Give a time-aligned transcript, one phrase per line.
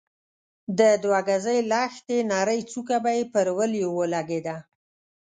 [0.77, 4.57] د دوه ګزۍ لښتې نرۍ څوکه به يې پر وليو ولګېده.